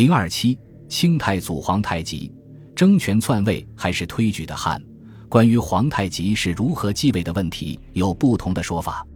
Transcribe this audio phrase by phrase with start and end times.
[0.00, 0.58] 零二七，
[0.88, 2.32] 清太祖皇太极
[2.74, 4.82] 争权篡位还是推举的汉？
[5.28, 9.06] 关于皇太极是如何继位的问题，有不同的说法。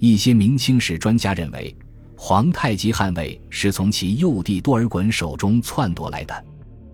[0.00, 1.72] 一些明清史专家认为，
[2.16, 6.44] 皇太极汉位是从其幼弟多尔衮手中篡夺来的。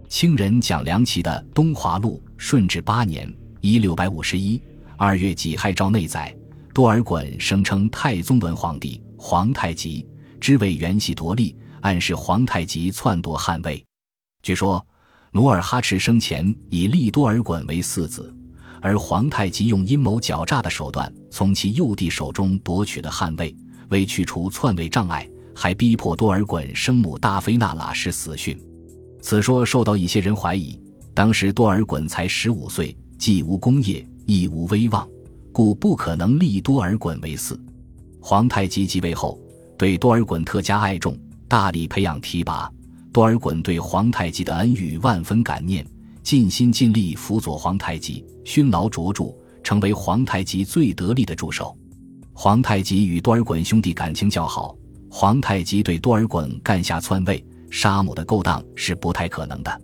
[0.07, 3.27] 清人蒋良奇的《东华录》顺治八年
[3.62, 4.61] （一六五十一）
[4.98, 6.36] 二月己亥诏内载，
[6.75, 10.07] 多尔衮声称太宗文皇帝皇太极
[10.38, 13.84] 之位原系夺立，暗示皇太极篡夺汉位。
[14.42, 14.84] 据说，
[15.32, 18.34] 努尔哈赤生前以立多尔衮为嗣子。
[18.82, 23.54] 而皇太极用阴谋狡诈的手段从其幼弟手中夺取了汉位，
[23.90, 28.58] 为去除篡位障碍，还逼迫多尔衮生母大妃那拉氏死讯。
[29.21, 30.80] 此说受到一些人怀疑。
[31.12, 35.06] 当时多尔衮才十五岁，既无功业，亦无威望，
[35.52, 37.58] 故不可能立多尔衮为嗣。
[38.19, 39.38] 皇太极继位后，
[39.77, 41.19] 对多尔衮特加爱重，
[41.50, 42.70] 大力培养提拔。
[43.12, 45.84] 多尔衮对皇太极的恩遇万分感念。
[46.22, 51.77] 尽心尽力辅佐皇太极，勋劳卓著，成为皇太极最得力的助手。
[52.33, 54.77] 皇太极与多尔衮兄弟感情较好，
[55.11, 59.80] 皇太极对多尔衮干下篡位、杀母的勾当是不太可能的。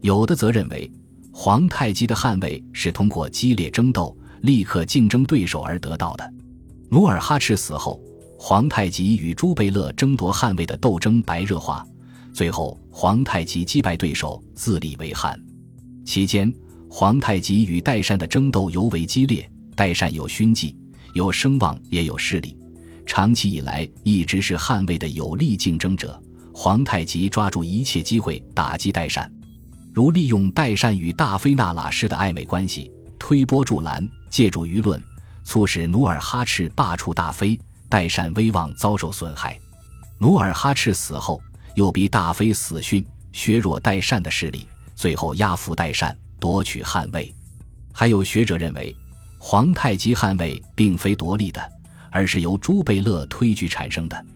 [0.00, 0.90] 有的则认为，
[1.32, 6.32] 皇太极的汉位是通过激烈争斗、立刻竞争对手而得到的。
[6.88, 8.00] 努尔哈赤死后，
[8.44, 11.86] 皇太极与朱贝勒争夺汗位的斗争白热化，
[12.32, 15.40] 最后皇太极击败对手，自立为汉。
[16.04, 16.52] 期间，
[16.90, 19.48] 皇太极与代善的争斗尤为激烈。
[19.76, 20.76] 代善有勋绩，
[21.14, 22.58] 有声望，也有势力，
[23.06, 26.20] 长期以来一直是汉位的有力竞争者。
[26.52, 29.32] 皇太极抓住一切机会打击代善，
[29.94, 35.00] 如利用代善与大妃那拉氏的暧昧关系，推波助澜，借助舆论，
[35.44, 37.56] 促使努尔哈赤罢黜大妃，
[37.92, 39.58] 代善威望遭受损害。
[40.18, 41.38] 努尔哈赤死后，
[41.74, 44.66] 又逼大妃死讯，削弱代善的势力。
[44.94, 47.34] 最后压服代善，夺取汉位。
[47.92, 48.96] 还有学者认为，
[49.36, 51.60] 皇太极汉位并非夺利的，
[52.10, 54.26] 而是由朱贝勒推举产生的。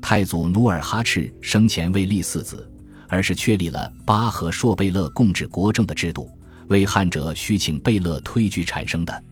[0.00, 2.70] 太祖努尔哈赤生前未立嗣子，
[3.08, 6.30] 而是确立了巴和硕贝勒共治国政的制度，
[6.68, 9.24] 为汉者需请贝勒推举产生的。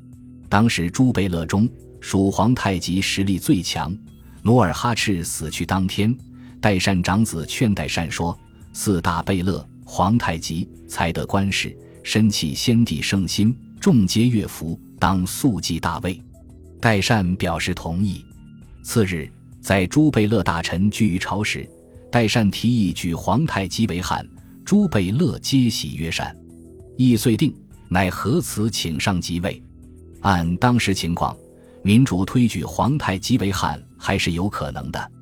[0.49, 1.69] 当时朱贝勒中，
[2.01, 3.97] 属皇太极实力最强。
[4.43, 6.17] 努尔哈赤死去当天，
[6.61, 8.39] 代善长子劝代善说
[8.73, 16.23] ：“四大贝勒。”皇太极才得官事，身弃先帝圣心，众皆悦服，当速继大位。
[16.79, 18.23] 代善表示同意。
[18.83, 19.33] 次日，
[19.63, 21.67] 在朱贝勒大臣聚于朝时，
[22.13, 24.29] 代善提议举皇太极为汉，
[24.63, 26.37] 朱贝勒皆喜曰善。
[26.99, 27.55] 议遂定，
[27.89, 29.63] 乃何辞请上即位。
[30.21, 31.35] 按当时情况，
[31.83, 35.13] 民主推举皇太极为汉还是有可能的，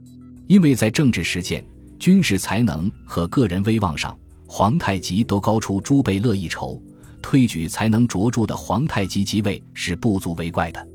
[0.47, 1.65] 因为在政治实践、
[1.99, 4.17] 军事才能和个人威望上。
[4.49, 6.81] 皇太极都高出朱贝勒一筹，
[7.21, 10.89] 推举才能卓著的皇太极即位是不足为怪的。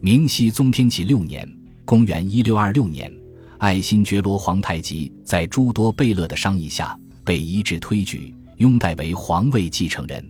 [0.00, 1.48] 明熹宗天启六年
[1.84, 3.12] （公元1626年），
[3.58, 10.24] 爱新觉罗皇太极在诸多贝勒的商议下，被一致推举，拥戴为皇位继承人。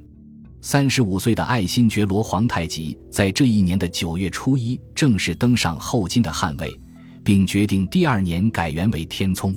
[0.64, 6.72] 三十五岁的爱新觉罗皇太极在这一年的九月初一正式登上后金的汗位，
[7.24, 9.52] 并决定第二年改元为天聪。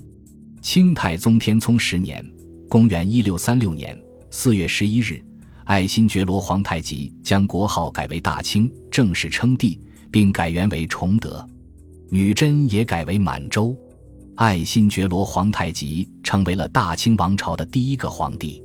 [0.63, 2.25] 清太宗天聪十年。
[2.67, 3.95] 公元一六三六年
[4.31, 5.23] 四月十一日，
[5.66, 9.79] 爱新觉罗皇太极将国号改为大清，正式称帝，
[10.09, 11.47] 并改元为崇德。
[12.09, 13.77] 女真也改为满洲。
[14.37, 18.65] 爱新觉罗皇太极成为了大清王朝的第一个皇帝。